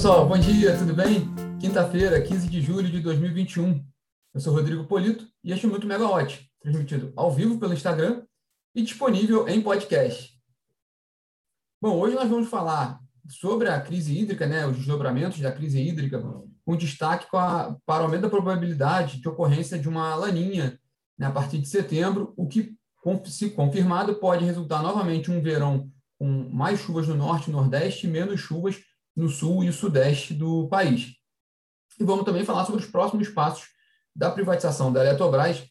[0.00, 1.28] pessoal, bom dia, tudo bem?
[1.60, 3.84] Quinta-feira, 15 de julho de 2021.
[4.32, 8.22] Eu sou Rodrigo Polito e este é o Muito Megawatt, transmitido ao vivo pelo Instagram
[8.74, 10.32] e disponível em podcast.
[11.82, 12.98] Bom, hoje nós vamos falar
[13.28, 16.18] sobre a crise hídrica, né, os desdobramentos da crise hídrica,
[16.64, 20.80] com destaque a, para o aumento da probabilidade de ocorrência de uma laninha
[21.18, 22.74] né, a partir de setembro, o que,
[23.26, 28.10] se confirmado, pode resultar novamente um verão com mais chuvas no norte e nordeste e
[28.10, 28.80] menos chuvas
[29.20, 31.12] no sul e sudeste do país.
[31.98, 33.68] E vamos também falar sobre os próximos passos
[34.16, 35.62] da privatização da Eletrobras,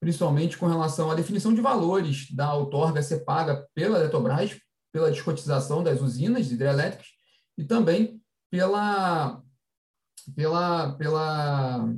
[0.00, 4.58] principalmente com relação à definição de valores da outorga ser paga pela Eletrobras,
[4.90, 7.08] pela descotização das usinas hidrelétricas
[7.58, 9.42] e também pela,
[10.34, 11.88] pela, pela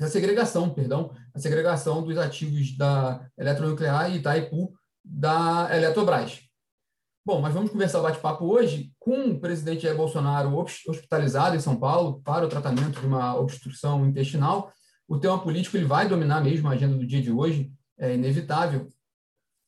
[0.00, 4.72] a segregação, perdão, a segregação dos ativos da Eletronuclear e Itaipu
[5.04, 6.47] da Eletrobras.
[7.28, 11.76] Bom, mas vamos conversar o bate-papo hoje com o presidente Jair Bolsonaro hospitalizado em São
[11.76, 14.72] Paulo para o tratamento de uma obstrução intestinal.
[15.06, 18.88] O tema político ele vai dominar mesmo a agenda do dia de hoje, é inevitável.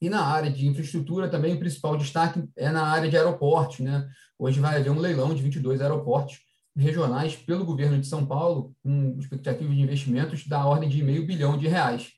[0.01, 3.81] E na área de infraestrutura também o principal destaque é na área de aeroportos.
[3.81, 4.09] Né?
[4.39, 6.39] Hoje vai haver um leilão de 22 aeroportos
[6.75, 11.59] regionais pelo governo de São Paulo, com expectativa de investimentos da ordem de meio bilhão
[11.59, 12.09] de reais.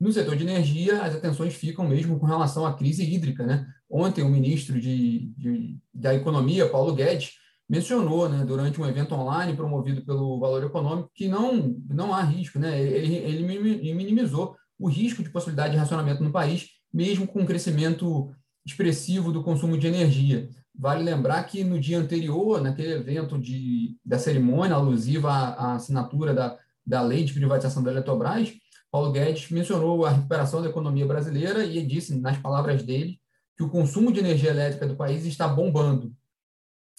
[0.00, 3.46] No setor de energia, as atenções ficam mesmo com relação à crise hídrica.
[3.46, 3.68] Né?
[3.90, 7.32] Ontem, o ministro de, de da Economia, Paulo Guedes,
[7.68, 12.58] mencionou, né, durante um evento online promovido pelo Valor Econômico, que não, não há risco.
[12.58, 12.80] Né?
[12.80, 18.32] Ele, ele minimizou o risco de possibilidade de racionamento no país, mesmo com um crescimento
[18.64, 20.48] expressivo do consumo de energia.
[20.74, 26.32] Vale lembrar que no dia anterior, naquele evento de, da cerimônia alusiva à, à assinatura
[26.32, 28.52] da, da lei de privatização da Eletrobras,
[28.90, 33.19] Paulo Guedes mencionou a recuperação da economia brasileira e disse, nas palavras dele,
[33.60, 36.14] que o consumo de energia elétrica do país está bombando.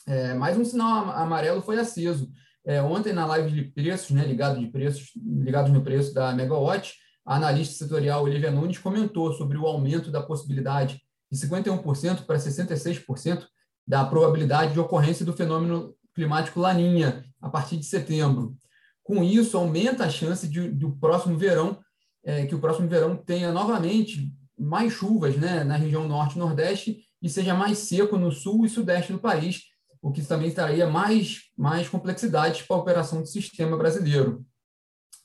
[0.07, 2.31] É, mais um sinal amarelo foi aceso.
[2.63, 6.93] É, ontem, na live de preços, né, ligado de preços, ligados no preço da Megawatt,
[7.25, 11.01] a analista setorial Olivia Nunes comentou sobre o aumento da possibilidade
[11.31, 13.43] de 51% para 66%
[13.87, 18.55] da probabilidade de ocorrência do fenômeno climático Laninha a partir de setembro.
[19.01, 21.79] Com isso, aumenta a chance de, do próximo verão,
[22.23, 26.99] é, que o próximo verão tenha novamente mais chuvas né, na região norte e nordeste
[27.21, 29.63] e seja mais seco no sul e sudeste do país,
[30.01, 34.45] o que também traria mais, mais complexidades para a operação do sistema brasileiro.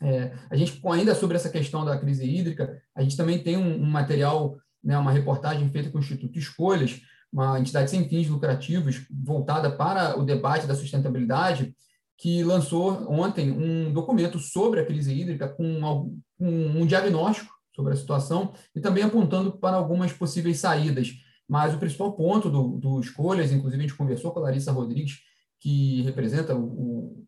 [0.03, 3.83] É, a gente, ainda sobre essa questão da crise hídrica, a gente também tem um,
[3.83, 7.01] um material, né, uma reportagem feita com o Instituto Escolhas,
[7.33, 11.75] uma entidade sem fins lucrativos voltada para o debate da sustentabilidade,
[12.19, 18.55] que lançou ontem um documento sobre a crise hídrica com um diagnóstico sobre a situação
[18.75, 21.13] e também apontando para algumas possíveis saídas.
[21.47, 25.19] Mas o principal ponto do, do Escolhas, inclusive a gente conversou com a Larissa Rodrigues,
[25.61, 27.27] que representa o,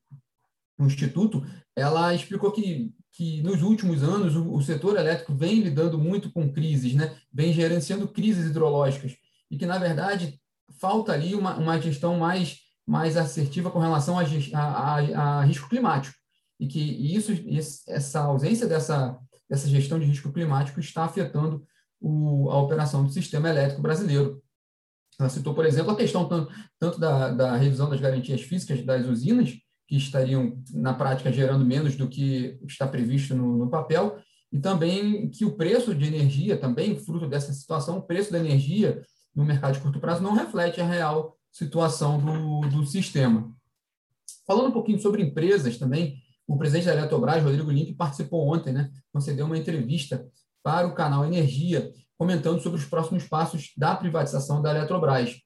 [0.79, 1.45] o, Instituto,
[1.77, 6.53] ela explicou que, que nos últimos anos o, o setor elétrico vem lidando muito com
[6.53, 7.17] crises, né?
[7.33, 9.17] vem gerenciando crises hidrológicas
[9.51, 10.41] e que, na verdade,
[10.81, 14.23] falta ali uma, uma gestão mais, mais assertiva com relação a,
[14.55, 16.17] a, a, a risco climático.
[16.61, 17.33] E que isso,
[17.87, 21.65] essa ausência dessa, dessa gestão de risco climático está afetando
[22.01, 24.43] o, a operação do sistema elétrico brasileiro.
[25.19, 29.07] Ela citou, por exemplo, a questão tanto, tanto da, da revisão das garantias físicas das
[29.07, 29.57] usinas,
[29.89, 34.19] que estariam, na prática, gerando menos do que está previsto no, no papel,
[34.53, 39.03] e também que o preço de energia, também fruto dessa situação, o preço da energia
[39.35, 43.53] no mercado de curto prazo não reflete a real situação do, do sistema.
[44.47, 48.91] Falando um pouquinho sobre empresas também, o presidente da Eletrobras, Rodrigo Limpe, participou ontem, né,
[49.13, 50.27] concedeu uma entrevista
[50.63, 55.37] para o canal Energia, comentando sobre os próximos passos da privatização da Eletrobras,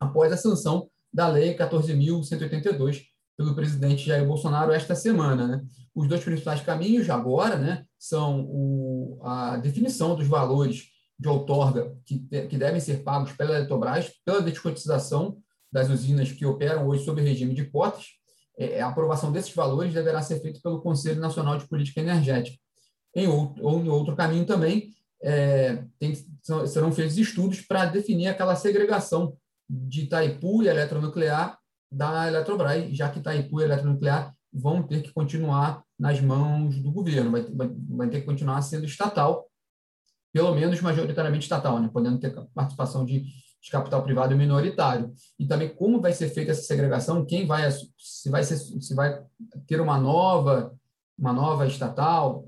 [0.00, 3.02] após a sanção da Lei 14.182
[3.36, 5.46] pelo presidente Jair Bolsonaro esta semana.
[5.46, 5.64] Né?
[5.94, 10.84] Os dois principais caminhos agora né, são o, a definição dos valores
[11.18, 12.18] de outorga que,
[12.48, 15.36] que devem ser pagos pela Eletrobras, pela descotização
[15.70, 18.06] das usinas que operam hoje sob regime de cotas,
[18.80, 22.56] a aprovação desses valores deverá ser feita pelo Conselho Nacional de Política Energética.
[23.14, 24.90] Em outro, ou outro caminho também,
[25.22, 26.14] é, tem,
[26.66, 29.36] serão feitos estudos para definir aquela segregação
[29.68, 31.58] de Itaipu e eletronuclear
[31.90, 37.30] da Eletrobras, já que Itaipu e eletronuclear vão ter que continuar nas mãos do governo,
[37.30, 39.48] vai, vai, vai ter que continuar sendo estatal,
[40.32, 41.88] pelo menos majoritariamente estatal, né?
[41.92, 43.24] podendo ter participação de,
[43.64, 45.12] de capital privado minoritário.
[45.38, 49.22] E também como vai ser feita essa segregação, quem vai se vai ser, se vai
[49.66, 50.74] ter uma nova
[51.18, 52.46] uma nova estatal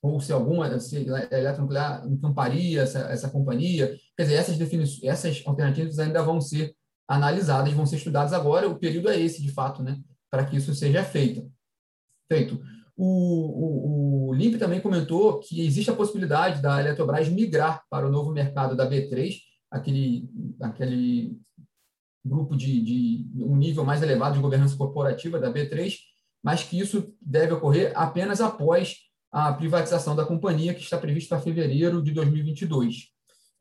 [0.00, 5.42] ou se alguma se a eletronuclear encamparia essa, essa companhia, quer dizer, essas definições, essas
[5.46, 6.74] alternativas ainda vão ser
[7.06, 8.68] analisadas, vão ser estudadas agora.
[8.68, 11.48] O período é esse, de fato, né, para que isso seja feito.
[12.28, 12.60] feito.
[12.96, 18.10] O, o, o Limp também comentou que existe a possibilidade da Eletrobras migrar para o
[18.10, 19.36] novo mercado da B3,
[19.72, 20.28] aquele,
[20.60, 21.40] aquele
[22.24, 25.96] grupo de, de um nível mais elevado de governança corporativa da B3,
[26.42, 28.96] mas que isso deve ocorrer apenas após
[29.30, 33.10] a privatização da companhia, que está prevista para fevereiro de 2022.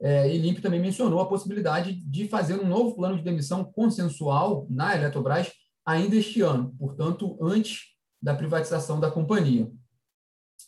[0.01, 4.67] É, e Limp também mencionou a possibilidade de fazer um novo plano de demissão consensual
[4.69, 5.51] na Eletrobras
[5.85, 7.91] ainda este ano, portanto, antes
[8.21, 9.71] da privatização da companhia.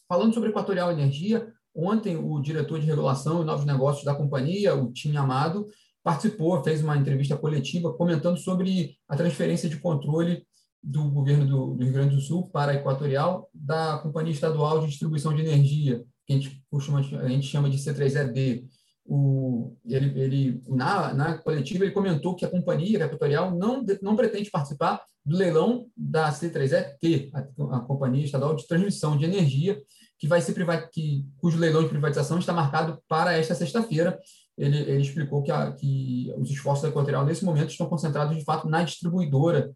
[0.07, 4.91] Falando sobre Equatorial Energia, ontem o diretor de regulação e novos negócios da companhia, o
[4.91, 5.67] Tim Amado,
[6.03, 10.45] participou, fez uma entrevista coletiva comentando sobre a transferência de controle
[10.83, 14.87] do governo do, do Rio Grande do Sul para a Equatorial da Companhia Estadual de
[14.87, 18.65] Distribuição de Energia, que a gente, costuma, a gente chama de C3ED.
[19.05, 24.15] O, ele, ele, na, na coletiva, ele comentou que a companhia a Equatorial não, não
[24.15, 29.81] pretende participar do leilão da C3ET, a, a Companhia Estadual de Transmissão de Energia,
[30.23, 30.55] que vai ser
[30.89, 34.17] que, cujo leilão de privatização está marcado para esta sexta-feira
[34.57, 38.45] ele, ele explicou que, a, que os esforços da Equatorial, nesse momento, estão concentrados, de
[38.45, 39.75] fato, na distribuidora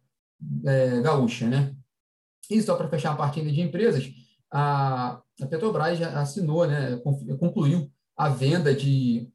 [0.65, 1.47] é, gaúcha.
[1.47, 1.75] Né?
[2.49, 4.09] E só para fechar a parte ainda de empresas,
[4.49, 6.95] a, a Petrobras já assinou, né,
[7.37, 9.29] concluiu a venda de,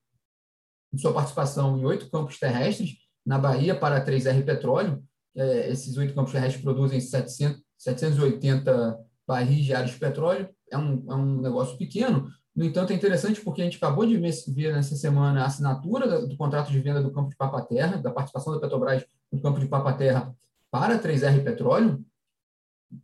[0.90, 5.04] de sua participação em oito campos terrestres na Bahia para a 3R Petróleo.
[5.36, 10.48] É, esses oito campos terrestres produzem 700, 780 barris diários de petróleo.
[10.70, 14.16] É um, é um negócio pequeno, no entanto, é interessante porque a gente acabou de
[14.16, 18.52] ver nessa semana a assinatura do contrato de venda do campo de Papaterra, da participação
[18.52, 20.34] da Petrobras no campo de Papaterra
[20.70, 22.04] para a 3R Petróleo,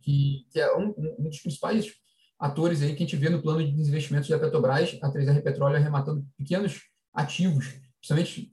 [0.01, 1.91] que, que é um, um, dos principais
[2.37, 5.77] atores aí que a gente vê no plano de investimentos da Petrobras, a 3R Petróleo
[5.77, 8.51] arrematando pequenos ativos, principalmente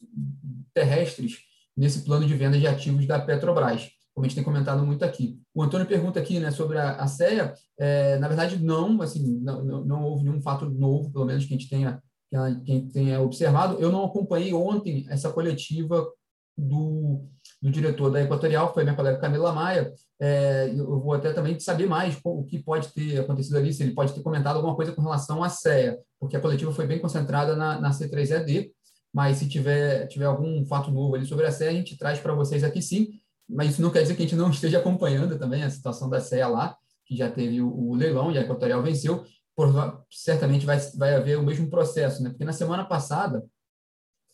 [0.72, 1.40] terrestres,
[1.76, 5.38] nesse plano de venda de ativos da Petrobras como a gente tem comentado muito aqui.
[5.54, 7.52] O Antônio pergunta aqui né, sobre a, a CEA.
[7.78, 11.52] É, na verdade, não, assim, não, não, não, houve nenhum fato novo, pelo menos que
[11.52, 13.78] a gente tenha, que a gente tenha observado.
[13.78, 16.10] Eu não acompanhei ontem essa coletiva
[16.56, 17.26] do,
[17.60, 19.92] do diretor da Equatorial, que foi minha colega Camila Maia.
[20.18, 23.92] É, eu vou até também saber mais o que pode ter acontecido ali, se ele
[23.92, 27.54] pode ter comentado alguma coisa com relação à CEA, porque a coletiva foi bem concentrada
[27.54, 28.70] na, na C3ED,
[29.12, 32.34] mas se tiver, tiver algum fato novo ali sobre a CEA, a gente traz para
[32.34, 33.08] vocês aqui sim
[33.48, 36.20] mas isso não quer dizer que a gente não esteja acompanhando também a situação da
[36.20, 40.78] CEA lá, que já teve o, o leilão e a Equatorial venceu, por, certamente vai,
[40.96, 42.30] vai haver o mesmo processo, né?
[42.30, 43.44] porque na semana passada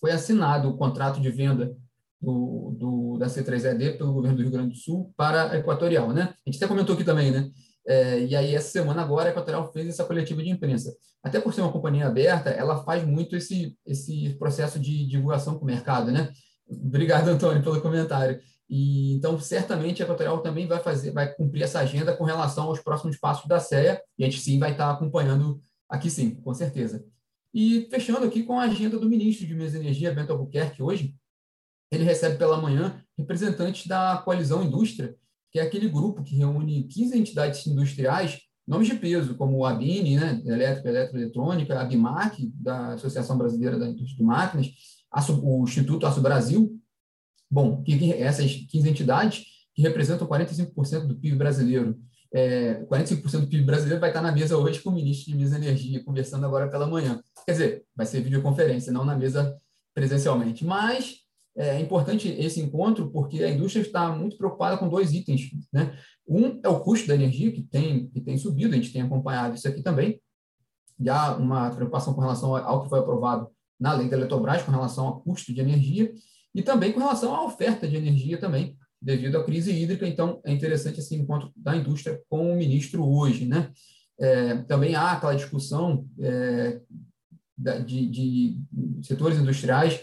[0.01, 1.77] foi assinado o contrato de venda
[2.21, 6.13] do, do, da C3ED pelo governo do Rio Grande do Sul para a Equatorial.
[6.13, 6.23] Né?
[6.47, 7.51] A gente até comentou aqui também, né?
[7.85, 10.95] É, e aí, essa semana agora, a Equatorial fez essa coletiva de imprensa.
[11.23, 15.65] Até por ser uma companhia aberta, ela faz muito esse, esse processo de divulgação com
[15.65, 16.31] o mercado, né?
[16.69, 18.41] Obrigado, Antônio, pelo comentário.
[18.75, 22.81] E, então, certamente, a Equatorial também vai fazer, vai cumprir essa agenda com relação aos
[22.81, 27.05] próximos passos da CEA, e a gente sim vai estar acompanhando aqui sim, com certeza.
[27.53, 31.15] E fechando aqui com a agenda do ministro de Minas e Energia, Bento Albuquerque, hoje,
[31.91, 35.15] ele recebe pela manhã representantes da Coalizão Indústria,
[35.51, 40.17] que é aquele grupo que reúne 15 entidades industriais, nomes de peso, como a ABINE,
[40.17, 44.69] né, Elétrica, Eletroeletrônica, a BIMAC, da Associação Brasileira da Indústria de Máquinas,
[45.43, 46.82] o Instituto Aço Brasil,
[47.53, 49.45] Bom, que, essas 15 entidades
[49.75, 52.01] que representam 45% do PIB brasileiro.
[52.33, 55.53] É, 45% do PIB brasileiro vai estar na mesa hoje com o ministro de Minas
[55.53, 57.23] e Energia, conversando agora pela manhã.
[57.45, 59.55] Quer dizer, vai ser videoconferência, não na mesa
[59.95, 60.65] presencialmente.
[60.65, 61.17] Mas
[61.55, 65.51] é importante esse encontro porque a indústria está muito preocupada com dois itens.
[65.71, 65.95] Né?
[66.27, 69.55] Um é o custo da energia, que tem, que tem subido, a gente tem acompanhado
[69.55, 70.19] isso aqui também.
[70.99, 75.07] Já uma preocupação com relação ao que foi aprovado na lei da Eletrobras, com relação
[75.07, 76.11] ao custo de energia
[76.55, 80.07] e também com relação à oferta de energia também, devido à crise hídrica.
[80.07, 83.47] Então, é interessante esse encontro da indústria com o ministro hoje.
[83.47, 83.71] Né?
[84.21, 86.81] É, também há aquela discussão é,
[87.85, 88.61] de, de,
[89.03, 90.01] setores industriais,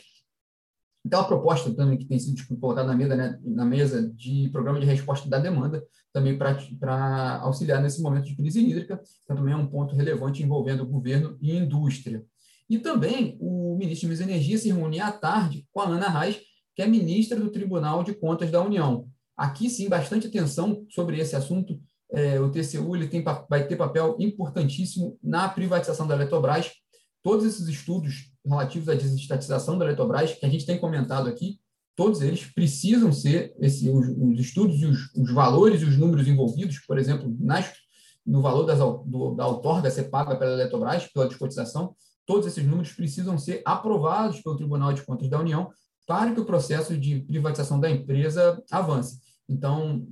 [1.06, 4.86] aquela proposta também que tem sido colocada na mesa, né, na mesa de programa de
[4.86, 9.68] resposta da demanda, também para auxiliar nesse momento de crise hídrica, então também é um
[9.68, 12.24] ponto relevante envolvendo o governo e indústria.
[12.69, 16.07] E também o ministro de Minas e Energia se reuniu à tarde com a Ana
[16.07, 16.39] Reis,
[16.75, 19.07] que é ministra do Tribunal de Contas da União.
[19.35, 21.81] Aqui, sim, bastante atenção sobre esse assunto.
[22.11, 26.71] É, o TCU ele tem, vai ter papel importantíssimo na privatização da Eletrobras.
[27.23, 31.59] Todos esses estudos relativos à desestatização da Eletrobras, que a gente tem comentado aqui,
[31.95, 36.27] todos eles precisam ser, esse, os, os estudos e os, os, valores e os números
[36.27, 37.71] envolvidos, por exemplo, nas,
[38.25, 41.95] no valor das, do, da outorga ser paga pela Eletrobras, pela descotização,
[42.29, 45.71] todos esses números precisam ser aprovados pelo Tribunal de Contas da União,
[46.05, 49.17] para que o processo de privatização da empresa avance.
[49.50, 50.05] Então,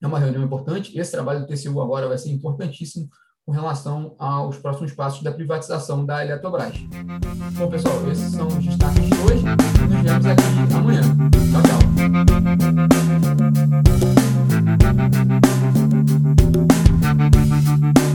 [0.00, 0.98] é uma reunião importante.
[0.98, 3.06] Esse trabalho do TCU agora vai ser importantíssimo
[3.44, 6.74] com relação aos próximos passos da privatização da Eletrobras.
[7.58, 9.44] Bom, pessoal, esses são os destaques de hoje.
[9.44, 10.42] Nos vemos aqui
[10.74, 11.02] amanhã.
[11.52, 11.62] Tchau,
[17.92, 18.11] tchau.